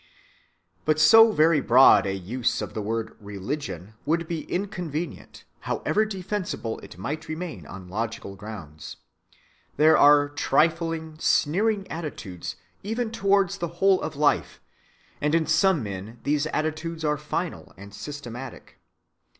[0.83, 6.79] But so very broad a use of the word "religion" would be inconvenient, however defensible
[6.79, 8.97] it might remain on logical grounds.
[9.77, 14.59] There are trifling, sneering attitudes even towards the whole of life;
[15.21, 18.79] and in some men these attitudes are final and systematic.